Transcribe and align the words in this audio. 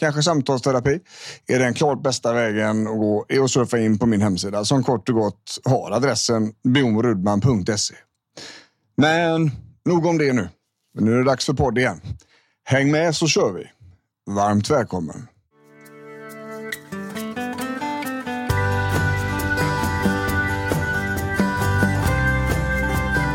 kanske 0.00 0.22
samtalsterapi 0.22 1.00
är 1.46 1.58
den 1.58 1.74
klart 1.74 2.02
bästa 2.02 2.32
vägen 2.32 2.86
att 2.86 2.98
gå 2.98 3.26
är 3.28 3.40
att 3.40 3.50
surfa 3.50 3.78
in 3.78 3.98
på 3.98 4.06
min 4.06 4.22
hemsida 4.22 4.58
alltså, 4.58 4.74
som 4.74 4.84
kort 4.84 5.08
och 5.08 5.14
gott 5.14 5.58
har 5.64 5.90
adressen 5.90 6.52
bjornrudman.se. 6.64 7.94
Men 8.96 9.50
nog 9.84 10.06
om 10.06 10.18
det 10.18 10.32
nu. 10.32 10.48
Nu 10.98 11.12
är 11.12 11.16
det 11.16 11.24
dags 11.24 11.46
för 11.46 11.52
podd 11.52 11.78
igen. 11.78 12.00
Häng 12.64 12.90
med 12.90 13.16
så 13.16 13.26
kör 13.26 13.52
vi. 13.52 13.64
Varmt 14.30 14.70
välkommen. 14.70 15.26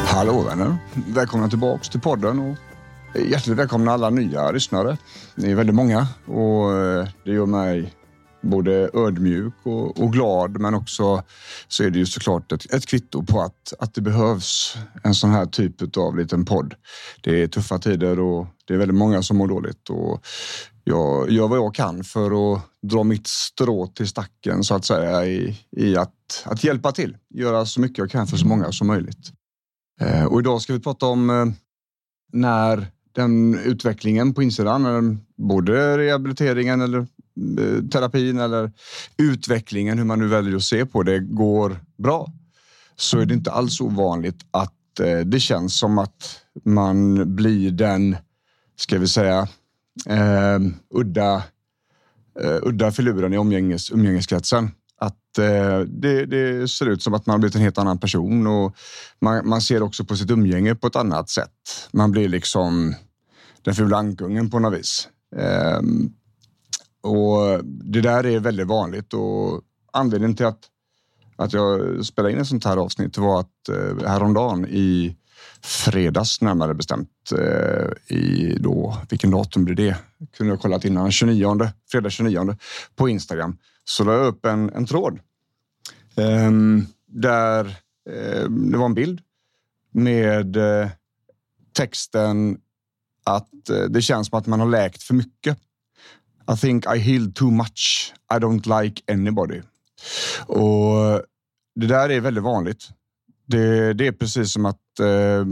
Hallå 0.06 0.42
vänner! 0.42 0.78
Välkomna 1.08 1.50
tillbaks 1.50 1.89
till 1.89 2.02
podden 2.02 2.39
och 2.39 2.75
hjärtligt 3.17 3.58
välkomna 3.58 3.91
alla 3.91 4.09
nya 4.09 4.52
lyssnare. 4.52 4.97
Ni 5.35 5.52
är 5.52 5.55
väldigt 5.55 5.75
många 5.75 6.08
och 6.25 6.73
eh, 6.73 7.08
det 7.23 7.31
gör 7.31 7.45
mig 7.45 7.94
både 8.41 8.89
ödmjuk 8.94 9.53
och, 9.63 10.02
och, 10.02 10.13
glad, 10.13 10.59
men 10.59 10.73
också 10.73 11.23
så 11.67 11.83
är 11.83 11.89
det 11.89 11.99
ju 11.99 12.05
såklart 12.05 12.52
ett, 12.52 12.73
ett 12.73 12.86
kvitto 12.86 13.23
på 13.23 13.41
att, 13.41 13.73
att 13.80 13.93
det 13.93 14.02
behövs 14.02 14.77
en 15.03 15.16
sån 15.16 15.30
här 15.30 15.45
typ 15.45 15.97
av 15.97 16.17
liten 16.17 16.45
podd. 16.45 16.73
Det 17.21 17.43
är 17.43 17.47
tuffa 17.47 17.80
tider 17.80 18.19
och 18.19 18.47
det 18.66 18.73
är 18.73 18.77
väldigt 18.77 18.97
många 18.97 19.23
som 19.23 19.38
mår 19.38 19.47
dåligt 19.47 19.89
och 19.89 20.25
jag 20.83 21.31
gör 21.31 21.47
vad 21.47 21.58
jag 21.58 21.75
kan 21.75 22.03
för 22.03 22.53
att 22.53 22.61
dra 22.81 23.03
mitt 23.03 23.27
strå 23.27 23.88
till 23.88 24.08
stacken 24.08 24.63
så 24.63 24.75
att 24.75 24.86
säga 24.86 25.25
i, 25.25 25.59
i 25.71 25.97
att, 25.97 26.43
att 26.45 26.63
hjälpa 26.63 26.91
till, 26.91 27.17
göra 27.30 27.66
så 27.66 27.81
mycket 27.81 27.97
jag 27.97 28.11
kan 28.11 28.27
för 28.27 28.38
så 28.38 28.47
många 28.47 28.71
som 28.71 28.88
möjligt. 28.88 29.31
Eh, 30.02 30.25
och 30.25 30.39
idag 30.39 30.61
ska 30.61 30.73
vi 30.73 30.80
prata 30.80 31.05
om 31.05 31.30
eh, 31.30 31.45
när 32.33 32.91
den 33.16 33.59
utvecklingen 33.59 34.33
på 34.33 34.44
insidan, 34.44 35.19
både 35.38 35.97
rehabiliteringen 35.97 36.81
eller 36.81 36.99
eh, 36.99 37.88
terapin 37.91 38.39
eller 38.39 38.71
utvecklingen, 39.17 39.97
hur 39.97 40.05
man 40.05 40.19
nu 40.19 40.27
väljer 40.27 40.55
att 40.55 40.63
se 40.63 40.85
på 40.85 41.03
det, 41.03 41.19
går 41.19 41.77
bra 41.97 42.31
så 42.95 43.19
är 43.19 43.25
det 43.25 43.33
inte 43.33 43.52
alls 43.52 43.81
ovanligt 43.81 44.45
att 44.52 44.99
eh, 44.99 45.20
det 45.20 45.39
känns 45.39 45.80
som 45.80 45.98
att 45.98 46.42
man 46.65 47.36
blir 47.36 47.71
den, 47.71 48.15
ska 48.75 48.99
vi 48.99 49.08
säga, 49.08 49.48
eh, 50.05 50.59
udda, 50.93 51.43
eh, 52.42 52.58
udda 52.61 52.92
filuren 52.92 53.33
i 53.33 53.37
umgänges, 53.37 53.92
umgängeskretsen 53.92 54.71
att 54.98 55.37
eh, 55.37 55.80
det, 55.80 56.25
det, 56.25 56.67
ser 56.67 56.86
ut 56.86 57.04
som 57.04 57.14
att 57.14 57.25
man 57.25 57.33
har 57.33 57.39
blivit 57.39 57.55
en 57.55 57.61
helt 57.61 57.77
annan 57.77 57.98
person 57.98 58.48
och 58.48 58.75
man, 59.21 59.49
man, 59.49 59.61
ser 59.61 59.83
också 59.83 60.05
på 60.05 60.15
sitt 60.15 60.31
umgänge 60.31 60.75
på 60.75 60.87
ett 60.87 60.95
annat 60.95 61.30
sätt. 61.30 61.52
Man 61.92 62.11
blir 62.11 62.30
liksom 62.30 62.95
den 63.65 63.76
fula 63.76 63.98
ankungen 63.98 64.49
på 64.49 64.59
något 64.59 64.80
vis. 64.80 65.09
Eh, 65.36 65.81
och 67.02 67.65
det 67.65 68.02
där 68.02 68.26
är 68.26 68.39
väldigt 68.39 68.67
vanligt 68.67 69.14
och 69.14 69.61
anledningen 69.93 70.36
till 70.36 70.45
att, 70.45 70.59
att 71.36 71.53
jag 71.53 72.05
spelade 72.05 72.33
in 72.33 72.39
ett 72.39 72.48
sånt 72.48 72.65
här 72.65 72.77
avsnitt 72.77 73.17
var 73.17 73.39
att 73.39 73.70
eh, 73.70 74.08
häromdagen 74.08 74.65
i 74.70 75.17
fredags 75.61 76.42
närmare 76.42 76.73
bestämt 76.73 77.09
eh, 77.31 78.17
i 78.17 78.58
då, 78.59 78.98
vilken 79.09 79.31
datum 79.31 79.65
blir 79.65 79.75
det? 79.75 79.98
Kunde 80.37 80.54
jag 80.54 80.61
kollat 80.61 80.86
innan, 80.86 81.11
29, 81.11 81.70
fredag 81.92 82.09
29 82.09 82.58
på 82.95 83.09
Instagram 83.09 83.58
så 83.83 84.04
la 84.04 84.14
jag 84.14 84.27
upp 84.27 84.45
en, 84.45 84.70
en 84.70 84.86
tråd 84.86 85.20
eh, 86.15 86.52
där 87.08 87.65
eh, 88.09 88.49
det 88.49 88.77
var 88.77 88.86
en 88.86 88.93
bild 88.93 89.21
med 89.92 90.58
eh, 90.58 90.89
texten 91.73 92.58
att 93.25 93.69
eh, 93.69 93.83
det 93.89 94.02
känns 94.02 94.27
som 94.27 94.39
att 94.39 94.47
man 94.47 94.59
har 94.59 94.67
läkt 94.67 95.03
för 95.03 95.13
mycket. 95.13 95.58
I 96.53 96.58
think 96.58 96.86
I 96.86 96.97
healed 96.97 97.36
too 97.36 97.52
much. 97.52 98.13
I 98.33 98.36
don't 98.36 98.81
like 98.81 99.02
anybody. 99.13 99.61
Och 100.47 101.21
det 101.75 101.87
där 101.87 102.09
är 102.09 102.21
väldigt 102.21 102.43
vanligt. 102.43 102.89
Det, 103.47 103.93
det 103.93 104.08
är 104.08 104.11
precis 104.11 104.53
som 104.53 104.65
att 104.65 104.99
eh, 104.99 105.45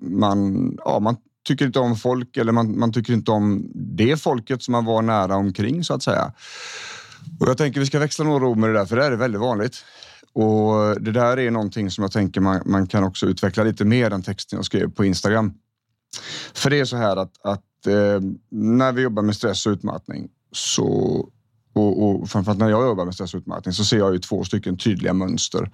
man, 0.00 0.72
ja, 0.84 1.00
man 1.00 1.16
tycker 1.46 1.66
inte 1.66 1.78
om 1.78 1.96
folk 1.96 2.36
eller 2.36 2.52
man, 2.52 2.78
man 2.78 2.92
tycker 2.92 3.12
inte 3.12 3.30
om 3.30 3.70
det 3.74 4.16
folket 4.16 4.62
som 4.62 4.72
man 4.72 4.84
var 4.84 5.02
nära 5.02 5.36
omkring 5.36 5.84
så 5.84 5.94
att 5.94 6.02
säga. 6.02 6.32
Och 7.40 7.48
jag 7.48 7.58
tänker 7.58 7.80
vi 7.80 7.86
ska 7.86 7.98
växla 7.98 8.24
några 8.24 8.46
ord 8.46 8.58
med 8.58 8.70
det 8.70 8.78
där, 8.78 8.86
för 8.86 8.96
det 8.96 9.02
här 9.02 9.12
är 9.12 9.16
väldigt 9.16 9.40
vanligt. 9.40 9.84
Och 10.32 11.00
det 11.00 11.12
där 11.12 11.38
är 11.38 11.50
någonting 11.50 11.90
som 11.90 12.02
jag 12.02 12.12
tänker 12.12 12.40
man, 12.40 12.62
man 12.64 12.86
kan 12.86 13.04
också 13.04 13.26
utveckla 13.26 13.64
lite 13.64 13.84
mer 13.84 14.10
än 14.10 14.22
texten 14.22 14.56
jag 14.56 14.64
skrev 14.64 14.90
på 14.90 15.04
Instagram. 15.04 15.52
För 16.54 16.70
det 16.70 16.80
är 16.80 16.84
så 16.84 16.96
här 16.96 17.16
att, 17.16 17.32
att 17.44 17.86
eh, 17.86 18.20
när 18.50 18.92
vi 18.92 19.02
jobbar 19.02 19.22
med 19.22 19.36
stress 19.36 19.66
och 19.66 19.70
utmattning 19.70 20.28
så 20.52 21.28
och, 21.74 22.02
och 22.04 22.28
framförallt 22.28 22.58
när 22.58 22.70
jag 22.70 22.86
jobbar 22.86 23.04
med 23.04 23.14
stress 23.14 23.34
och 23.34 23.38
utmattning 23.38 23.72
så 23.72 23.84
ser 23.84 23.98
jag 23.98 24.12
ju 24.12 24.18
två 24.18 24.44
stycken 24.44 24.76
tydliga 24.76 25.12
mönster. 25.12 25.70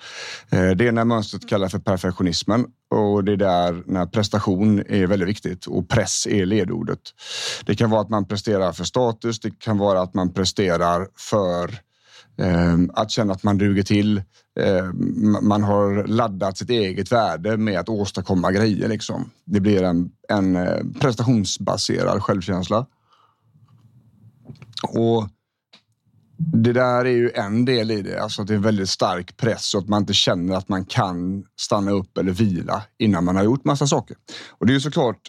Eh, 0.51 0.71
det 0.71 0.85
ena 0.85 1.05
mönstret 1.05 1.49
kallas 1.49 1.73
för 1.73 1.79
perfektionismen 1.79 2.67
och 2.91 3.25
det 3.25 3.33
är 3.33 3.37
där 3.37 3.83
när 3.87 4.07
prestation 4.07 4.79
är 4.89 5.07
väldigt 5.07 5.29
viktigt 5.29 5.67
och 5.67 5.89
press 5.89 6.27
är 6.27 6.47
ledordet. 6.47 7.01
Det 7.65 7.75
kan 7.75 7.91
vara 7.91 8.01
att 8.01 8.11
man 8.11 8.29
presterar 8.29 8.73
för 8.73 8.85
status. 8.85 9.41
Det 9.41 9.59
kan 9.59 9.79
vara 9.79 10.01
att 10.01 10.15
man 10.15 10.33
presterar 10.33 11.09
för 11.17 11.65
eh, 11.69 11.77
Ehm, 12.39 12.91
att 12.95 13.11
känna 13.11 13.33
att 13.33 13.43
man 13.43 13.59
duger 13.59 13.83
till. 13.83 14.23
Ehm, 14.61 15.37
man 15.43 15.63
har 15.63 16.07
laddat 16.07 16.59
sitt 16.59 16.71
eget 16.71 17.13
värde 17.13 17.57
med 17.57 17.81
att 17.81 17.89
åstadkomma 17.89 18.53
grejer. 18.53 18.89
Liksom. 18.89 19.31
Det 19.45 19.61
blir 19.61 19.83
en, 19.83 20.11
en 20.29 20.57
eh, 20.57 20.85
prestationsbaserad 21.01 22.23
självkänsla. 22.23 22.87
Och 24.83 25.29
det 26.53 26.73
där 26.73 27.05
är 27.05 27.11
ju 27.11 27.31
en 27.35 27.65
del 27.65 27.91
i 27.91 28.03
det, 28.03 28.23
alltså 28.23 28.43
att 28.43 28.49
det 28.49 28.55
är 28.55 28.57
en 28.57 28.63
väldigt 28.63 28.89
stark 28.89 29.37
press 29.37 29.75
och 29.75 29.81
att 29.81 29.89
man 29.89 30.03
inte 30.03 30.15
känner 30.15 30.57
att 30.57 30.69
man 30.69 30.85
kan 30.85 31.45
stanna 31.61 31.91
upp 31.91 32.19
eller 32.19 32.33
vila 32.33 32.83
innan 32.99 33.25
man 33.25 33.37
har 33.37 33.45
gjort 33.45 33.65
massa 33.65 33.87
saker. 33.87 34.17
Och 34.49 34.67
det 34.67 34.73
är 34.73 34.75
ju 34.75 34.81
såklart, 34.81 35.29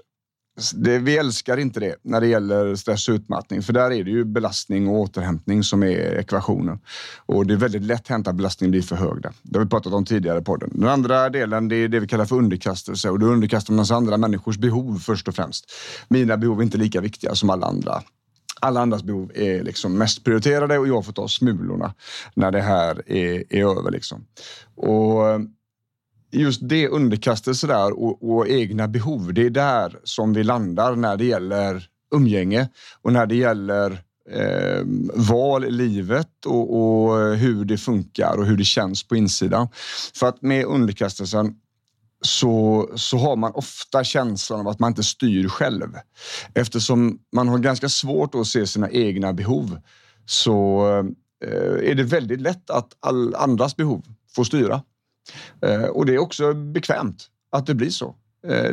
det, 0.76 1.00
vi 1.00 1.18
älskar 1.18 1.58
inte 1.58 1.80
det 1.80 1.96
när 2.02 2.22
det 2.22 2.28
gäller 2.28 2.76
stress 2.76 3.10
och 3.10 3.14
utmattning, 3.14 3.62
för 3.62 3.74
där 3.74 3.92
är 3.92 4.04
det 4.04 4.12
ju 4.12 4.26
belastning 4.26 4.88
och 4.88 5.00
återhämtning 5.00 5.64
som 5.64 5.84
är 5.84 6.20
ekvationen. 6.20 6.80
Och 7.26 7.46
det 7.46 7.54
är 7.54 7.58
väldigt 7.58 7.82
lätt 7.82 8.08
hänt 8.08 8.28
att 8.28 8.36
belastningen 8.36 8.72
blir 8.72 8.82
för 8.82 8.96
hög. 8.96 9.22
Där. 9.22 9.34
Det 9.42 9.58
har 9.58 9.64
vi 9.66 9.70
pratat 9.70 9.94
om 9.94 10.06
tidigare 10.06 10.40
i 10.40 10.44
podden. 10.44 10.70
Den 10.74 10.90
andra 10.90 11.30
delen, 11.30 11.68
det 11.68 11.76
är 11.76 11.88
det 11.88 12.00
vi 12.00 12.08
kallar 12.08 12.26
för 12.26 12.36
underkastelse 12.36 13.10
och 13.10 13.20
då 13.20 13.26
underkastar 13.26 13.74
man 13.74 13.86
sig 13.86 13.96
andra 13.96 14.18
människors 14.18 14.58
behov 14.58 15.00
först 15.00 15.28
och 15.28 15.36
främst. 15.36 15.72
Mina 16.08 16.38
behov 16.38 16.60
är 16.60 16.64
inte 16.64 16.78
lika 16.78 17.02
viktiga 17.02 17.36
som 17.36 17.50
alla 17.50 17.68
andra 17.68 18.02
alla 18.62 18.82
andras 18.82 19.04
behov 19.04 19.32
är 19.36 19.64
liksom 19.64 19.98
mest 19.98 20.24
prioriterade 20.24 20.78
och 20.78 20.88
jag 20.88 21.06
får 21.06 21.14
ta 21.14 21.28
smulorna 21.28 21.94
när 22.34 22.52
det 22.52 22.62
här 22.62 23.12
är, 23.12 23.44
är 23.50 23.80
över. 23.80 23.92
Liksom. 23.92 24.26
Och 24.76 25.22
just 26.32 26.70
det 26.70 26.88
underkastelse 26.88 27.68
där 27.68 28.00
och, 28.00 28.32
och, 28.32 28.48
egna 28.48 28.88
behov, 28.88 29.34
det 29.34 29.46
är 29.46 29.50
där 29.50 30.00
som 30.04 30.34
vi 30.34 30.44
landar 30.44 30.96
när 30.96 31.18
det 31.18 31.26
gäller 31.26 31.88
umgänge 32.16 32.70
och 33.02 33.14
när 33.14 33.26
det 33.26 33.36
gäller 33.36 33.92
eh, 34.30 34.84
val 35.14 35.66
i 35.66 35.72
livet 35.72 36.46
och, 36.46 36.76
och, 36.76 37.36
hur 37.36 37.66
det 37.66 37.78
funkar 37.78 38.38
och 38.38 38.46
hur 38.46 38.58
det 38.58 38.64
känns 38.64 39.04
på 39.04 39.16
insidan. 39.16 39.68
För 40.16 40.28
att 40.28 40.42
med 40.42 40.66
underkastelsen 40.66 41.56
så, 42.22 42.90
så 42.96 43.18
har 43.18 43.36
man 43.36 43.52
ofta 43.52 44.04
känslan 44.04 44.60
av 44.60 44.68
att 44.68 44.80
man 44.80 44.92
inte 44.92 45.04
styr 45.04 45.48
själv. 45.48 45.98
Eftersom 46.54 47.20
man 47.36 47.48
har 47.48 47.58
ganska 47.58 47.90
svårt 47.90 48.36
att 48.36 48.48
se 48.48 48.68
sina 48.68 48.90
egna 48.90 49.34
behov 49.34 49.80
så, 50.26 50.88
eh, 51.46 51.90
är 51.90 51.96
det 51.96 52.04
väldigt 52.04 52.42
lätt 52.42 52.70
att 52.70 52.98
all 53.00 53.36
andras 53.36 53.76
behov 53.76 54.06
får 54.36 54.44
styra. 54.44 54.82
Eh, 55.62 55.84
och 55.84 56.06
det 56.06 56.14
är 56.14 56.18
också 56.18 56.54
bekvämt 56.54 57.28
att 57.52 57.66
det 57.66 57.76
blir 57.76 57.90
så. 57.90 58.16
Eh, 58.48 58.72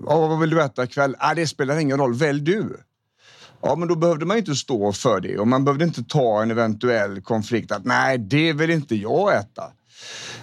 vad 0.00 0.40
vill 0.40 0.50
du 0.50 0.62
äta 0.62 0.84
ikväll? 0.84 1.16
Ja, 1.20 1.34
det 1.34 1.46
spelar 1.46 1.78
ingen 1.78 1.98
roll, 1.98 2.14
välj 2.14 2.40
du. 2.40 2.76
Ja, 3.62 3.76
men 3.76 3.88
då 3.88 3.96
behövde 3.96 4.26
man 4.26 4.38
inte 4.38 4.54
stå 4.54 4.92
för 4.92 5.20
det 5.20 5.38
och 5.38 5.48
man 5.48 5.64
behövde 5.64 5.84
inte 5.84 6.04
ta 6.04 6.42
en 6.42 6.50
eventuell 6.50 7.20
konflikt 7.20 7.72
att 7.72 7.84
nej, 7.84 8.18
det 8.18 8.52
vill 8.52 8.70
inte 8.70 8.96
jag 8.96 9.36
äta. 9.36 9.72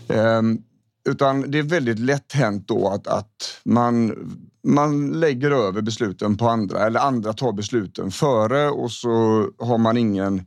Um, 0.07 0.63
utan 1.09 1.51
det 1.51 1.59
är 1.59 1.63
väldigt 1.63 2.00
lätt 2.00 2.33
hänt 2.33 2.68
då 2.68 2.89
att, 2.89 3.07
att 3.07 3.62
man, 3.65 4.15
man 4.63 5.12
lägger 5.12 5.51
över 5.51 5.81
besluten 5.81 6.38
på 6.38 6.48
andra 6.50 6.86
eller 6.86 7.00
andra 7.00 7.33
tar 7.33 7.51
besluten 7.51 8.12
före 8.12 8.69
och 8.69 8.91
så 8.91 9.48
har 9.59 9.77
man 9.77 9.98
ingen, 9.98 10.45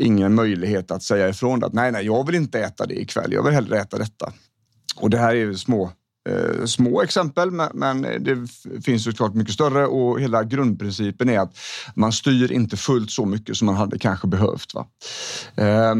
ingen 0.00 0.34
möjlighet 0.34 0.90
att 0.90 1.02
säga 1.02 1.28
ifrån 1.28 1.64
att 1.64 1.72
nej, 1.72 1.92
nej, 1.92 2.06
jag 2.06 2.26
vill 2.26 2.34
inte 2.34 2.60
äta 2.60 2.86
det 2.86 3.00
ikväll. 3.00 3.32
Jag 3.32 3.42
vill 3.42 3.54
hellre 3.54 3.78
äta 3.78 3.98
detta. 3.98 4.32
Och 4.96 5.10
det 5.10 5.18
här 5.18 5.30
är 5.30 5.38
ju 5.38 5.54
små 5.54 5.90
eh, 6.28 6.64
små 6.64 7.02
exempel, 7.02 7.50
men, 7.50 7.70
men 7.74 8.02
det 8.02 8.36
finns 8.84 9.04
såklart 9.04 9.34
mycket 9.34 9.54
större 9.54 9.86
och 9.86 10.20
hela 10.20 10.44
grundprincipen 10.44 11.28
är 11.28 11.38
att 11.38 11.56
man 11.94 12.12
styr 12.12 12.52
inte 12.52 12.76
fullt 12.76 13.10
så 13.10 13.26
mycket 13.26 13.56
som 13.56 13.66
man 13.66 13.74
hade 13.74 13.98
kanske 13.98 14.26
behövt. 14.26 14.74
Va? 14.74 14.86
Eh, 15.56 15.94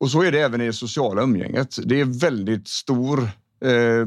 och 0.00 0.10
så 0.10 0.22
är 0.22 0.32
det 0.32 0.40
även 0.40 0.60
i 0.60 0.66
det 0.66 0.72
sociala 0.72 1.22
umgänget. 1.22 1.76
Det 1.84 2.00
är 2.00 2.04
väldigt 2.04 2.68
stor... 2.68 3.28
Eh, 3.64 4.06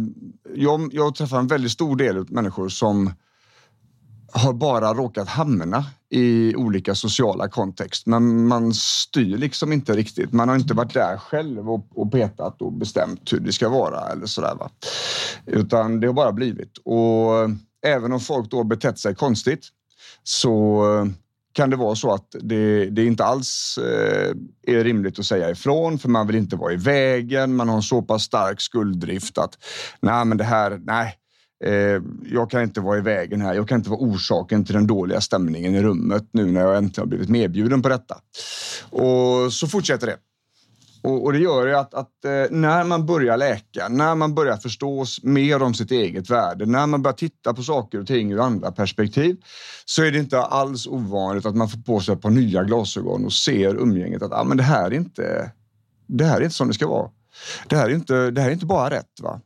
jag, 0.55 0.89
jag 0.93 1.15
träffar 1.15 1.39
en 1.39 1.47
väldigt 1.47 1.71
stor 1.71 1.95
del 1.95 2.17
av 2.17 2.31
människor 2.31 2.69
som 2.69 3.13
har 4.31 4.53
bara 4.53 4.93
råkat 4.93 5.27
hamna 5.27 5.85
i 6.09 6.55
olika 6.55 6.95
sociala 6.95 7.47
kontext. 7.47 8.05
Men 8.05 8.47
man 8.47 8.73
styr 8.73 9.37
liksom 9.37 9.73
inte 9.73 9.93
riktigt. 9.93 10.33
Man 10.33 10.49
har 10.49 10.55
inte 10.55 10.73
varit 10.73 10.93
där 10.93 11.17
själv 11.17 11.69
och, 11.69 11.87
och 11.95 12.11
petat 12.11 12.61
och 12.61 12.73
bestämt 12.73 13.33
hur 13.33 13.39
det 13.39 13.53
ska 13.53 13.69
vara 13.69 14.11
eller 14.11 14.25
sådär. 14.25 14.55
Va? 14.55 14.69
Utan 15.45 15.99
det 15.99 16.07
har 16.07 16.13
bara 16.13 16.31
blivit. 16.31 16.77
Och 16.77 17.49
även 17.85 18.11
om 18.13 18.19
folk 18.19 18.51
då 18.51 18.63
betett 18.63 18.99
sig 18.99 19.15
konstigt 19.15 19.67
så 20.23 20.83
kan 21.53 21.69
det 21.69 21.75
vara 21.75 21.95
så 21.95 22.13
att 22.13 22.35
det, 22.41 22.85
det 22.85 23.05
inte 23.05 23.25
alls 23.25 23.77
eh, 23.77 24.31
är 24.75 24.83
rimligt 24.83 25.19
att 25.19 25.25
säga 25.25 25.49
ifrån 25.49 25.99
för 25.99 26.09
man 26.09 26.27
vill 26.27 26.35
inte 26.35 26.55
vara 26.55 26.73
i 26.73 26.75
vägen. 26.75 27.55
Man 27.55 27.69
har 27.69 27.75
en 27.75 27.81
så 27.81 28.01
pass 28.01 28.23
stark 28.23 28.61
skulddrift 28.61 29.37
att 29.37 29.57
nej, 29.99 30.25
men 30.25 30.37
det 30.37 30.43
här, 30.43 30.81
nej, 30.83 31.15
Eh, 31.65 32.01
jag 32.31 32.49
kan 32.51 32.61
inte 32.61 32.81
vara 32.81 32.97
i 32.97 33.01
vägen 33.01 33.41
här. 33.41 33.53
Jag 33.53 33.67
kan 33.67 33.77
inte 33.77 33.89
vara 33.89 33.99
orsaken 33.99 34.65
till 34.65 34.75
den 34.75 34.87
dåliga 34.87 35.21
stämningen 35.21 35.75
i 35.75 35.81
rummet 35.81 36.23
nu 36.31 36.45
när 36.45 36.61
jag 36.61 36.77
äntligen 36.77 37.01
har 37.01 37.09
blivit 37.09 37.29
medbjuden 37.29 37.81
på 37.81 37.89
detta. 37.89 38.17
Och 38.89 39.53
så 39.53 39.67
fortsätter 39.67 40.07
det. 40.07 40.17
Och, 41.01 41.23
och 41.23 41.33
det 41.33 41.39
gör 41.39 41.67
ju 41.67 41.75
att, 41.75 41.93
att 41.93 42.25
eh, 42.25 42.31
när 42.51 42.83
man 42.83 43.05
börjar 43.05 43.37
läka, 43.37 43.87
när 43.89 44.15
man 44.15 44.35
börjar 44.35 44.57
förstå 44.57 45.05
mer 45.23 45.61
om 45.61 45.73
sitt 45.73 45.91
eget 45.91 46.29
värde, 46.29 46.65
när 46.65 46.87
man 46.87 47.01
börjar 47.01 47.15
titta 47.15 47.53
på 47.53 47.63
saker 47.63 47.99
och 47.99 48.07
ting 48.07 48.31
ur 48.31 48.39
andra 48.39 48.71
perspektiv 48.71 49.37
så 49.85 50.03
är 50.03 50.11
det 50.11 50.17
inte 50.17 50.41
alls 50.41 50.87
ovanligt 50.87 51.45
att 51.45 51.55
man 51.55 51.69
får 51.69 51.79
på 51.79 51.99
sig 51.99 52.13
ett 52.13 52.21
par 52.21 52.29
nya 52.29 52.63
glasögon 52.63 53.25
och 53.25 53.33
ser 53.33 53.75
umgänget 53.75 54.21
att 54.21 54.31
ah, 54.31 54.43
men 54.43 54.57
det 54.57 54.63
här 54.63 54.85
är 54.85 54.93
inte. 54.93 55.51
Det 56.07 56.25
här 56.25 56.37
är 56.37 56.43
inte 56.43 56.55
som 56.55 56.67
det 56.67 56.73
ska 56.73 56.87
vara. 56.87 57.09
Det 57.67 57.75
här 57.75 57.89
är 57.89 57.93
inte. 57.93 58.31
Det 58.31 58.41
här 58.41 58.47
är 58.49 58.53
inte 58.53 58.65
bara 58.65 58.89
rätt. 58.89 59.19
Va? 59.21 59.41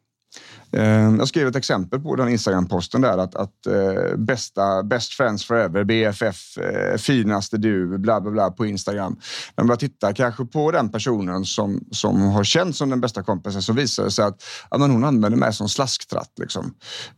Eh, 0.73 1.15
jag 1.17 1.27
skrev 1.27 1.47
ett 1.47 1.55
exempel 1.55 1.99
på 1.99 2.15
den 2.15 2.29
Instagram-posten 2.29 3.01
där 3.01 3.17
att, 3.17 3.35
att 3.35 3.67
eh, 3.67 4.17
bästa, 4.17 4.83
best 4.83 5.13
friends 5.13 5.45
forever, 5.45 5.83
BFF, 5.83 6.57
eh, 6.57 6.97
finaste 6.97 7.57
du, 7.57 7.97
bla 7.97 8.21
bla 8.21 8.31
bla 8.31 8.51
på 8.51 8.65
Instagram. 8.65 9.19
När 9.57 9.63
man 9.65 9.77
tittar 9.77 10.13
kanske 10.13 10.45
på 10.45 10.71
den 10.71 10.89
personen 10.89 11.45
som, 11.45 11.79
som 11.91 12.21
har 12.21 12.43
känts 12.43 12.77
som 12.77 12.89
den 12.89 13.01
bästa 13.01 13.23
kompisen 13.23 13.61
så 13.61 13.73
visar 13.73 14.03
det 14.03 14.11
sig 14.11 14.25
att 14.25 14.43
ja, 14.71 14.77
men 14.77 14.91
hon 14.91 15.03
använder 15.03 15.39
mig 15.39 15.53
som 15.53 15.69
slasktratt. 15.69 16.31
Liksom. 16.39 16.73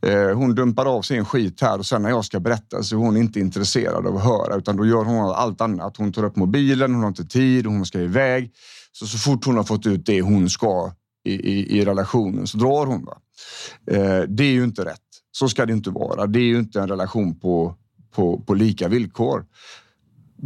Eh, 0.06 0.38
hon 0.38 0.56
dumpar 0.56 0.86
av 0.86 1.02
sin 1.02 1.26
skit 1.26 1.62
här 1.62 1.80
och 1.80 1.86
sen 1.86 2.02
när 2.02 2.10
jag 2.10 2.26
ska 2.26 2.40
berätta 2.40 2.84
så 2.84 2.96
är 2.96 3.00
hon 3.00 3.18
inte 3.18 3.40
intresserad 3.40 4.08
av 4.08 4.18
att 4.18 4.24
höra 4.24 4.56
utan 4.56 4.78
då 4.78 4.86
gör 4.86 5.04
hon 5.04 5.32
allt 5.36 5.62
annat. 5.62 5.98
Hon 5.98 6.14
tar 6.14 6.24
upp 6.24 6.36
mobilen, 6.36 6.94
hon 6.94 7.02
har 7.02 7.10
inte 7.10 7.26
tid, 7.26 7.66
hon 7.66 7.86
ska 7.86 8.00
iväg. 8.00 8.52
Så, 8.92 9.08
så 9.08 9.18
fort 9.18 9.46
hon 9.46 9.58
har 9.58 9.64
fått 9.64 9.86
ut 9.86 10.06
det 10.06 10.22
hon 10.22 10.50
ska 10.50 10.92
i, 11.26 11.34
i, 11.34 11.78
i 11.80 11.86
relationen 11.86 12.48
så 12.48 12.58
drar 12.58 12.86
hon. 12.86 13.06
Va? 13.06 13.18
Eh, 13.92 14.22
det 14.28 14.44
är 14.44 14.52
ju 14.52 14.64
inte 14.64 14.86
rätt. 14.86 15.02
Så 15.32 15.50
ska 15.50 15.66
det 15.66 15.74
inte 15.74 15.90
vara. 15.90 16.28
Det 16.28 16.40
är 16.40 16.44
ju 16.44 16.60
inte 16.60 16.82
en 16.82 16.88
relation 16.88 17.40
på, 17.40 17.76
på, 18.16 18.40
på 18.40 18.54
lika 18.54 18.88
villkor. 18.88 19.46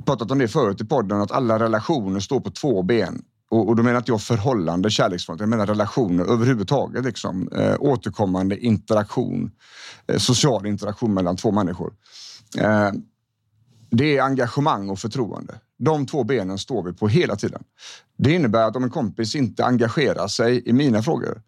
pratat 0.05 0.31
om 0.31 0.39
det 0.39 0.47
förut 0.47 0.81
i 0.81 0.85
podden, 0.85 1.21
att 1.21 1.31
alla 1.31 1.59
relationer 1.59 2.19
står 2.19 2.39
på 2.39 2.51
två 2.51 2.83
ben. 2.83 3.21
Och, 3.51 3.67
och 3.67 3.75
då 3.75 3.83
menar 3.83 3.97
inte 3.97 4.11
jag 4.11 4.21
förhållande, 4.21 4.89
kärleksförhållande. 4.89 5.43
Jag 5.43 5.49
menar 5.49 5.65
relationer 5.65 6.25
överhuvudtaget. 6.25 7.05
Liksom. 7.05 7.49
Eh, 7.55 7.75
återkommande 7.79 8.57
interaktion, 8.57 9.51
eh, 10.07 10.17
social 10.17 10.65
interaktion 10.65 11.13
mellan 11.13 11.37
två 11.37 11.51
människor. 11.51 11.93
Eh, 12.57 12.91
det 13.91 14.17
är 14.17 14.23
engagemang 14.23 14.89
och 14.89 14.99
förtroende. 14.99 15.59
De 15.79 16.05
två 16.05 16.23
benen 16.23 16.57
står 16.57 16.83
vi 16.83 16.93
på 16.93 17.07
hela 17.07 17.35
tiden. 17.35 17.63
Det 18.17 18.33
innebär 18.33 18.67
att 18.67 18.75
om 18.75 18.83
en 18.83 18.89
kompis 18.89 19.35
inte 19.35 19.65
engagerar 19.65 20.27
sig 20.27 20.69
i 20.69 20.73
mina 20.73 21.01
frågor 21.01 21.41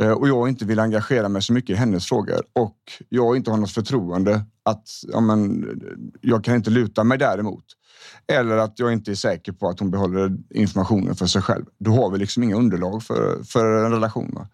eh, 0.00 0.10
och 0.10 0.28
jag 0.28 0.48
inte 0.48 0.64
vill 0.64 0.78
engagera 0.78 1.28
mig 1.28 1.42
så 1.42 1.52
mycket 1.52 1.70
i 1.70 1.74
hennes 1.74 2.06
frågor 2.06 2.42
och 2.52 2.76
jag 3.08 3.36
inte 3.36 3.50
har 3.50 3.58
något 3.58 3.72
förtroende 3.72 4.44
att 4.64 4.88
ja, 5.12 5.20
men, 5.20 5.64
jag 6.20 6.44
kan 6.44 6.54
inte 6.54 6.70
luta 6.70 7.04
mig 7.04 7.18
däremot. 7.18 7.64
Eller 8.26 8.56
att 8.56 8.78
jag 8.78 8.92
inte 8.92 9.10
är 9.10 9.14
säker 9.14 9.52
på 9.52 9.68
att 9.68 9.80
hon 9.80 9.90
behåller 9.90 10.36
informationen 10.50 11.14
för 11.14 11.26
sig 11.26 11.42
själv. 11.42 11.64
Då 11.78 11.90
har 11.90 12.10
vi 12.10 12.18
liksom 12.18 12.42
inga 12.42 12.56
underlag 12.56 13.02
för, 13.02 13.42
för 13.44 13.84
en 13.84 13.92
relation. 13.92 14.30
Va? 14.34 14.48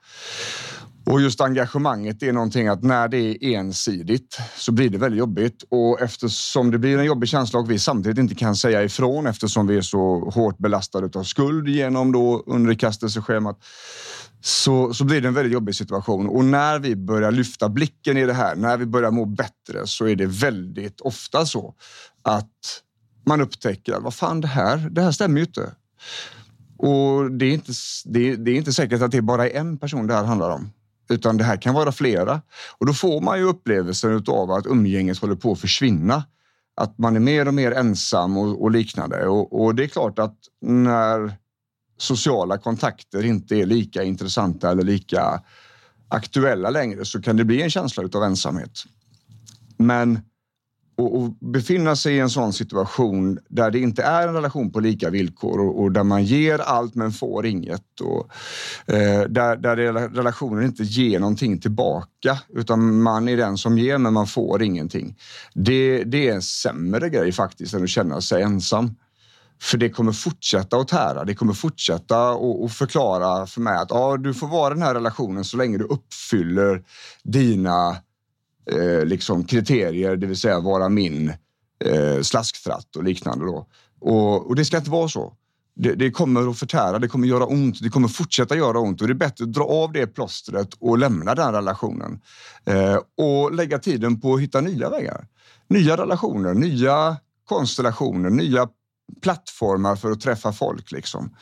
Och 1.10 1.20
just 1.20 1.40
engagemanget 1.40 2.22
är 2.22 2.32
någonting 2.32 2.69
att 2.69 2.82
när 2.82 3.08
det 3.08 3.19
är 3.19 3.44
ensidigt 3.44 4.38
så 4.56 4.72
blir 4.72 4.90
det 4.90 4.99
väldigt 4.99 5.19
jobbigt 5.19 5.64
och 5.69 6.00
eftersom 6.00 6.70
det 6.70 6.78
blir 6.78 6.99
en 6.99 7.05
jobbig 7.05 7.28
känsla 7.28 7.58
och 7.58 7.70
vi 7.70 7.78
samtidigt 7.78 8.19
inte 8.19 8.34
kan 8.34 8.56
säga 8.56 8.82
ifrån 8.82 9.26
eftersom 9.26 9.66
vi 9.66 9.76
är 9.76 9.82
så 9.82 10.31
hårt 10.34 10.58
belastade 10.58 11.19
av 11.19 11.25
skuld 11.25 11.69
genom 11.69 12.12
då 12.12 12.43
underkastelseschemat 12.46 13.64
så, 14.40 14.94
så 14.94 15.05
blir 15.05 15.20
det 15.20 15.28
en 15.28 15.34
väldigt 15.34 15.52
jobbig 15.52 15.75
situation. 15.75 16.28
Och 16.28 16.44
när 16.44 16.78
vi 16.78 16.96
börjar 16.96 17.31
lyfta 17.31 17.69
blicken 17.69 18.16
i 18.16 18.26
det 18.26 18.34
här, 18.34 18.56
när 18.56 18.76
vi 18.76 18.87
börjar 18.87 19.10
må 19.10 19.25
bättre 19.25 19.87
så 19.87 20.06
är 20.06 20.16
det 20.16 20.26
väldigt 20.26 21.00
ofta 21.00 21.46
så 21.46 21.75
att 22.22 22.82
man 23.26 23.40
upptäcker 23.40 23.93
att 23.94 24.02
vad 24.02 24.14
fan 24.14 24.40
det 24.40 24.49
här, 24.49 24.76
det 24.76 25.02
här 25.02 25.12
stämmer 25.12 25.40
ju 25.40 25.46
inte. 25.46 25.72
Och 26.78 27.31
det 27.32 27.46
är 27.46 27.55
inte, 27.55 27.72
det, 28.05 28.36
det 28.36 28.50
är 28.50 28.56
inte 28.56 28.72
säkert 28.72 29.03
att 29.03 29.10
det 29.10 29.22
bara 29.22 29.48
är 29.48 29.60
en 29.60 29.79
person 29.79 30.06
det 30.06 30.15
här 30.15 30.24
handlar 30.24 30.50
om 30.50 30.70
utan 31.08 31.36
det 31.36 31.44
här 31.44 31.56
kan 31.56 31.74
vara 31.74 31.93
flera. 31.93 32.41
Och 32.79 32.86
då 32.86 32.94
får 32.94 33.20
man 33.20 33.38
ju 33.38 33.44
upplevelsen 33.44 34.24
av 34.27 34.50
att 34.50 34.67
umgänget 34.67 35.19
håller 35.19 35.34
på 35.34 35.53
att 35.53 35.60
försvinna. 35.60 36.24
Att 36.77 36.98
man 36.98 37.17
är 37.17 37.20
mer 37.20 37.48
och 37.48 37.55
mer 37.55 37.72
ensam 37.72 38.36
och, 38.36 38.62
och 38.62 38.70
liknande. 38.70 39.27
Och, 39.27 39.65
och, 39.65 39.74
det 39.74 39.84
är 39.84 39.88
klart 39.88 40.19
att 40.19 40.36
när 40.60 41.32
sociala 41.98 42.58
kontakter 42.58 43.24
inte 43.24 43.56
är 43.56 43.67
lika 43.67 44.03
intressanta 44.03 44.70
eller 44.70 44.82
lika 44.82 45.43
aktuella 46.08 46.70
längre 46.70 47.05
så 47.05 47.22
kan 47.22 47.36
det 47.36 47.44
bli 47.44 47.62
en 47.62 47.70
känsla 47.70 48.05
av 48.15 48.24
ensamhet. 48.24 48.84
Men 49.77 50.20
och, 50.98 51.17
och, 51.17 51.31
befinna 51.31 51.96
sig 51.96 52.14
i 52.14 52.19
en 52.19 52.31
sån 52.31 52.52
situation 52.52 53.38
där 53.48 53.70
det 53.70 53.78
inte 53.78 54.02
är 54.02 54.28
en 54.28 54.34
relation 54.34 54.72
på 54.72 54.81
lika 54.81 55.10
villkor 55.10 55.60
och, 55.60 55.82
och 55.82 55.93
där 55.93 56.05
man 56.05 56.24
ger 56.24 56.58
allt 56.58 56.94
men 56.94 57.12
får 57.12 57.46
inget. 57.46 58.00
Och, 58.00 58.31
eh, 58.94 59.22
där, 59.22 59.56
där 59.56 59.76
relationen 60.08 60.64
inte 60.64 60.82
ger 60.82 61.20
någonting 61.20 61.60
tillbaka 61.60 62.38
utan 62.48 63.02
man 63.02 63.28
är 63.28 63.36
den 63.36 63.58
som 63.58 63.78
ger 63.78 63.98
men 63.98 64.12
man 64.12 64.26
får 64.26 64.62
ingenting. 64.62 65.17
Det, 65.55 66.05
det 66.05 66.28
är 66.28 66.34
en 66.34 66.43
sämre 66.43 67.08
grej 67.08 67.32
faktiskt 67.32 67.74
än 67.74 67.82
att 67.82 67.88
känna 67.88 68.20
sig 68.20 68.43
ensam. 68.43 68.94
För 69.62 69.78
det 69.78 69.90
kommer 69.90 70.12
fortsätta 70.12 70.76
att 70.76 70.88
tära. 70.88 71.24
Det 71.24 71.34
kommer 71.34 71.52
fortsätta 71.52 72.31
att 72.31 72.72
förklara 72.72 73.46
för 73.46 73.60
mig 73.60 73.76
att 73.76 73.90
ja, 73.90 74.17
du 74.17 74.34
får 74.34 74.46
vara 74.46 74.72
i 74.72 74.74
den 74.74 74.82
här 74.82 74.94
relationen 74.94 75.44
så 75.44 75.56
länge 75.56 75.78
du 75.78 75.84
uppfyller 75.84 76.82
dina 77.24 77.96
eh, 78.72 79.05
liksom 79.05 79.44
kriterier, 79.44 80.17
det 80.17 80.27
vill 80.27 80.37
säga 80.37 80.60
vara 80.60 80.89
min 80.89 81.32
eh, 81.84 82.22
slasktratt 82.22 82.96
och 82.96 83.05
liknande. 83.05 83.44
Då. 83.44 83.67
Och, 84.01 84.46
och 84.46 84.56
det 84.56 84.65
ska 84.65 84.77
inte 84.77 84.91
vara 84.91 85.08
så. 85.08 85.34
Det, 85.75 85.94
det, 85.94 86.10
kommer 86.10 86.51
att 86.51 86.58
förtära, 86.58 86.98
det 86.98 87.08
kommer 87.08 87.29
göra 87.29 87.46
ont, 87.46 87.82
det 87.82 87.89
kommer 87.89 88.08
fortsätta 88.08 88.56
göra 88.56 88.79
ont 88.79 89.01
och 89.01 89.06
det 89.06 89.13
är 89.13 89.15
bättre 89.15 89.44
att 89.44 89.53
dra 89.53 89.65
av 89.65 89.93
det 89.93 90.06
plåstret 90.06 90.69
och 90.81 90.98
lämna 90.98 91.34
den 91.34 91.53
relationen. 91.53 92.20
Eh, 92.65 92.98
och 93.19 93.55
lägga 93.55 93.79
tiden 93.79 94.20
på 94.20 94.34
att 94.34 94.41
hitta 94.41 94.60
nya 94.60 94.91
vägar. 94.91 95.27
Nya 95.69 95.96
relationer, 95.96 96.55
nya 96.55 97.17
konstellationer, 97.48 98.31
nya 98.31 98.69
plattformar 99.22 99.96
för 99.96 100.10
att 100.10 100.20
träffa 100.20 100.53
folk. 100.53 100.93
Liksom. 100.93 101.37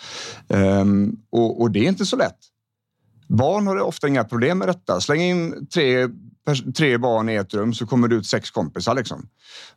Eh, 0.49 0.85
och, 1.31 1.61
och, 1.61 1.71
det 1.71 1.79
är 1.79 1.89
inte 1.89 2.07
så 2.07 2.17
lätt. 2.17 2.39
Barn 3.29 3.67
har 3.67 3.81
ofta 3.81 4.09
inga 4.09 4.25
problem 4.25 4.59
med 4.59 4.69
detta. 4.69 5.01
Släng 5.01 5.21
in 5.21 5.67
tre 5.67 6.09
tre 6.75 6.99
barn 6.99 7.29
i 7.29 7.35
ett 7.35 7.55
rum 7.55 7.75
så 7.75 7.87
kommer 7.87 8.09
det 8.09 8.15
ut 8.15 8.27
sex 8.27 8.51
kompisar. 8.51 8.95
Liksom. 8.95 9.29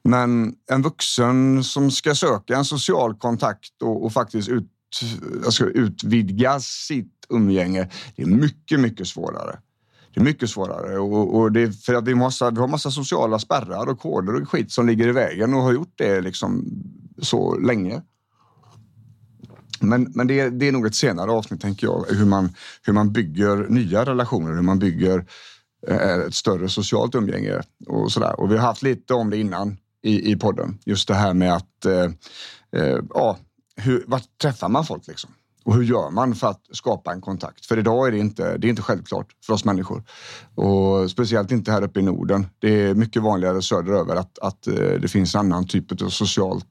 Men 0.04 0.54
en 0.72 0.82
vuxen 0.82 1.64
som 1.64 1.92
ska 1.92 2.16
söka 2.16 2.58
en 2.58 2.66
social 2.66 3.16
kontakt 3.16 3.82
och, 3.82 4.06
och 4.06 4.14
faktiskt 4.14 4.50
ut, 4.50 4.72
alltså 5.46 5.66
utvidga 5.66 6.60
sitt 6.60 7.26
umgänge, 7.30 7.90
det 8.16 8.22
är 8.22 8.28
mycket, 8.28 8.80
mycket 8.80 9.08
svårare. 9.08 9.60
Det 10.14 10.20
är 10.20 10.24
mycket 10.24 10.50
svårare 10.50 11.00
och, 11.00 11.36
och 11.40 11.52
det 11.52 11.62
är 11.62 11.72
för 11.72 11.94
att 11.94 12.08
vi, 12.08 12.16
måste, 12.16 12.50
vi 12.50 12.60
har 12.60 12.68
massa 12.68 12.92
sociala 12.92 13.40
spärrar 13.40 13.90
och 13.90 14.00
koder 14.00 14.42
och 14.42 14.50
skit 14.50 14.72
som 14.72 14.88
ligger 14.88 15.08
i 15.08 15.12
vägen 15.12 15.54
och 15.54 15.62
har 15.62 15.74
gjort 15.74 15.94
det 15.96 16.22
liksom 16.22 16.66
så 17.22 17.58
länge. 17.58 18.02
Men, 19.82 20.12
men 20.16 20.28
det, 20.28 20.40
är, 20.40 20.50
det 20.50 20.68
är 20.68 20.72
nog 20.72 20.86
ett 20.86 20.96
senare 20.96 21.32
avsnitt, 21.32 21.62
tänker 21.62 21.88
jag, 21.88 22.06
hur 22.10 22.26
man, 22.26 22.56
hur 22.84 22.94
man 22.94 23.12
bygger 23.12 23.68
nya 23.70 24.06
relationer, 24.06 24.56
hur 24.56 24.62
man 24.62 24.80
bygger 24.80 25.26
eh, 25.88 26.14
ett 26.14 26.36
större 26.36 26.70
socialt 26.70 27.16
umgänge 27.16 27.62
och 27.88 28.12
sådär. 28.12 28.40
Och 28.40 28.52
vi 28.52 28.58
har 28.58 28.66
haft 28.66 28.82
lite 28.82 29.14
om 29.14 29.30
det 29.30 29.38
innan 29.38 29.78
i, 30.04 30.32
i 30.32 30.36
podden. 30.36 30.78
Just 30.86 31.08
det 31.08 31.14
här 31.14 31.34
med 31.34 31.54
att, 31.54 31.86
eh, 31.86 32.12
eh, 32.82 33.00
ja, 33.14 33.38
hur, 33.76 34.04
vart 34.08 34.38
träffar 34.42 34.70
man 34.70 34.86
folk 34.86 35.08
liksom? 35.08 35.32
Och 35.64 35.76
hur 35.76 35.84
gör 35.84 36.10
man 36.10 36.36
för 36.36 36.48
att 36.48 36.62
skapa 36.72 37.12
en 37.12 37.22
kontakt? 37.22 37.66
För 37.66 37.80
idag 37.80 38.08
är 38.08 38.12
det 38.12 38.18
inte, 38.18 38.58
det 38.58 38.68
är 38.68 38.70
inte 38.70 38.82
självklart 38.82 39.28
för 39.46 39.54
oss 39.54 39.66
människor. 39.66 40.04
Och 40.56 41.12
speciellt 41.12 41.52
inte 41.52 41.72
här 41.72 41.84
uppe 41.84 42.00
i 42.00 42.04
Norden. 42.04 42.48
Det 42.60 42.82
är 42.82 42.96
mycket 42.96 43.22
vanligare 43.22 43.62
söderöver 43.62 44.16
att, 44.16 44.40
att 44.40 44.68
eh, 44.68 44.74
det 44.74 45.08
finns 45.08 45.36
en 45.36 45.40
annan 45.40 45.68
typ 45.68 46.02
av 46.02 46.10
socialt, 46.10 46.68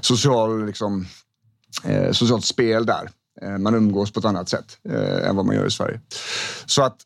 social, 0.00 0.66
liksom, 0.66 1.06
eh, 1.84 2.12
socialt 2.12 2.44
spel 2.44 2.86
där. 2.86 3.10
Eh, 3.42 3.58
man 3.58 3.74
umgås 3.74 4.12
på 4.12 4.20
ett 4.20 4.26
annat 4.26 4.48
sätt 4.48 4.78
eh, 4.88 5.28
än 5.28 5.36
vad 5.36 5.46
man 5.46 5.56
gör 5.56 5.66
i 5.66 5.70
Sverige. 5.70 6.00
Så 6.66 6.82
att 6.82 6.96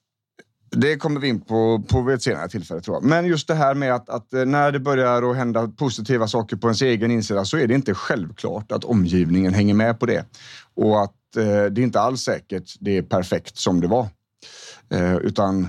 det 0.70 0.96
kommer 0.96 1.20
vi 1.20 1.28
in 1.28 1.40
på, 1.40 1.82
på 1.88 2.10
ett 2.10 2.22
senare 2.22 2.48
tillfälle 2.48 2.80
tror 2.80 2.96
jag. 2.96 3.04
Men 3.04 3.26
just 3.26 3.48
det 3.48 3.54
här 3.54 3.74
med 3.74 3.94
att, 3.94 4.08
att, 4.08 4.34
eh, 4.34 4.44
när 4.44 4.72
det 4.72 4.80
börjar 4.80 5.30
att 5.30 5.36
hända 5.36 5.68
positiva 5.68 6.28
saker 6.28 6.56
på 6.56 6.66
ens 6.66 6.82
egen 6.82 7.10
insida 7.10 7.44
så 7.44 7.56
är 7.56 7.66
det 7.66 7.74
inte 7.74 7.94
självklart 7.94 8.72
att 8.72 8.84
omgivningen 8.84 9.54
hänger 9.54 9.74
med 9.74 10.00
på 10.00 10.06
det. 10.06 10.24
Och 10.74 11.02
att 11.02 11.36
eh, 11.36 11.44
det 11.44 11.80
är 11.80 11.82
inte 11.82 12.00
alls 12.00 12.20
säkert 12.20 12.76
det 12.80 12.98
är 12.98 13.02
perfekt 13.02 13.58
som 13.58 13.80
det 13.80 13.86
var. 13.86 14.08
Eh, 14.90 15.16
utan 15.16 15.68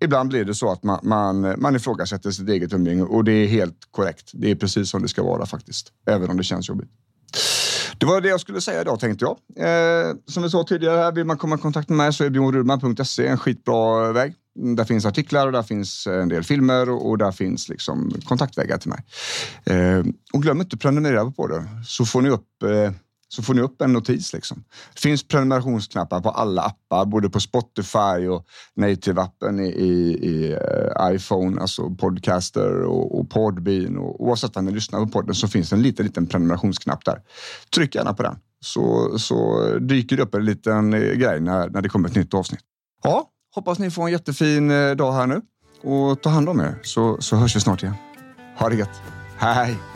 ibland 0.00 0.28
blir 0.28 0.44
det 0.44 0.54
så 0.54 0.72
att 0.72 0.82
man, 0.82 0.98
man, 1.02 1.54
man 1.60 1.76
ifrågasätter 1.76 2.30
sitt 2.30 2.48
eget 2.48 2.72
umgänge 2.72 3.02
och 3.02 3.24
det 3.24 3.32
är 3.32 3.46
helt 3.46 3.78
korrekt. 3.90 4.30
Det 4.34 4.50
är 4.50 4.54
precis 4.54 4.90
som 4.90 5.02
det 5.02 5.08
ska 5.08 5.22
vara 5.22 5.46
faktiskt. 5.46 5.92
Även 6.06 6.30
om 6.30 6.36
det 6.36 6.44
känns 6.44 6.68
jobbigt. 6.68 6.90
Det 7.98 8.06
var 8.06 8.20
det 8.20 8.28
jag 8.28 8.40
skulle 8.40 8.60
säga 8.60 8.80
idag 8.80 9.00
tänkte 9.00 9.24
jag. 9.24 9.36
Eh, 9.68 10.14
som 10.26 10.42
vi 10.42 10.50
sa 10.50 10.64
tidigare, 10.64 11.12
vill 11.12 11.24
man 11.24 11.38
komma 11.38 11.56
i 11.56 11.58
kontakt 11.58 11.88
med 11.88 11.96
mig 11.96 12.12
så 12.12 12.24
är 12.24 12.30
bjornrudman.se 12.30 13.26
en 13.26 13.38
skitbra 13.38 14.12
väg. 14.12 14.34
Mm, 14.58 14.76
där 14.76 14.84
finns 14.84 15.06
artiklar 15.06 15.46
och 15.46 15.52
där 15.52 15.62
finns 15.62 16.06
eh, 16.06 16.22
en 16.22 16.28
del 16.28 16.44
filmer 16.44 16.90
och, 16.90 17.08
och 17.08 17.18
där 17.18 17.32
finns 17.32 17.68
liksom 17.68 18.12
kontaktvägar 18.24 18.78
till 18.78 18.90
mig. 18.90 19.04
Eh, 19.64 20.04
och 20.32 20.42
glöm 20.42 20.60
inte 20.60 20.74
att 20.74 20.80
prenumerera 20.80 21.24
på 21.24 21.32
podden 21.32 21.68
så 21.84 22.04
får 22.04 22.22
ni 22.22 22.28
upp 22.30 22.62
eh, 22.62 22.92
så 23.28 23.42
får 23.42 23.54
ni 23.54 23.60
upp 23.60 23.82
en 23.82 23.92
notis. 23.92 24.32
Liksom. 24.32 24.64
Det 24.94 25.00
finns 25.00 25.28
prenumerationsknappar 25.28 26.20
på 26.20 26.30
alla 26.30 26.62
appar, 26.62 27.04
både 27.06 27.30
på 27.30 27.40
Spotify 27.40 28.28
och 28.28 28.46
native-appen 28.80 29.60
i, 29.60 29.66
i, 29.66 30.18
i 30.28 30.52
eh, 30.52 31.14
iPhone, 31.14 31.60
alltså 31.60 31.90
Podcaster 31.90 32.82
och, 32.82 33.20
och 33.20 33.30
Podbean. 33.30 33.98
Och, 33.98 34.24
oavsett 34.24 34.56
var 34.56 34.62
ni 34.62 34.72
lyssnar 34.72 35.00
på 35.00 35.06
podden 35.06 35.34
så 35.34 35.48
finns 35.48 35.72
en 35.72 35.82
liten, 35.82 36.06
liten 36.06 36.26
prenumerationsknapp 36.26 37.04
där. 37.04 37.22
Tryck 37.74 37.94
gärna 37.94 38.14
på 38.14 38.22
den 38.22 38.36
så, 38.64 39.18
så 39.18 39.68
dyker 39.78 40.16
det 40.16 40.22
upp 40.22 40.34
en 40.34 40.44
liten 40.44 40.94
eh, 40.94 41.00
grej 41.00 41.40
när, 41.40 41.68
när 41.68 41.82
det 41.82 41.88
kommer 41.88 42.08
ett 42.08 42.14
nytt 42.14 42.34
avsnitt. 42.34 42.60
Ja, 43.02 43.30
hoppas 43.54 43.78
ni 43.78 43.90
får 43.90 44.06
en 44.06 44.12
jättefin 44.12 44.70
eh, 44.70 44.90
dag 44.90 45.12
här 45.12 45.26
nu 45.26 45.40
och 45.82 46.22
ta 46.22 46.30
hand 46.30 46.48
om 46.48 46.60
er 46.60 46.78
så, 46.82 47.16
så 47.20 47.36
hörs 47.36 47.56
vi 47.56 47.60
snart 47.60 47.82
igen. 47.82 47.94
Ha 48.58 48.68
det 48.68 48.76
gött. 48.76 49.02
Hej! 49.36 49.95